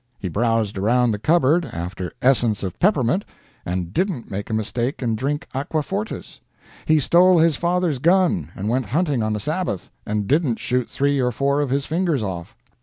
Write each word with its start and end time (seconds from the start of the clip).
He 0.17 0.29
browsed 0.29 0.79
around 0.79 1.11
the 1.11 1.19
cupboard 1.19 1.63
after 1.63 2.11
essence 2.23 2.63
of 2.63 2.79
peppermint, 2.79 3.23
and 3.67 3.93
didn't 3.93 4.31
make 4.31 4.49
a 4.49 4.53
mistake 4.53 4.99
and 5.03 5.15
drink 5.15 5.45
aqua 5.53 5.83
fortis. 5.83 6.39
He 6.87 6.99
stole 6.99 7.37
his 7.37 7.55
father's 7.55 7.99
gun 7.99 8.49
and 8.55 8.67
went 8.67 8.87
hunting 8.87 9.21
on 9.21 9.33
the 9.33 9.39
Sabbath, 9.39 9.91
and 10.03 10.25
didn't 10.27 10.57
shoot 10.57 10.89
three 10.89 11.19
or 11.19 11.31
four 11.31 11.61
of 11.61 11.69
his 11.69 11.85
fingers 11.85 12.23
off. 12.23 12.55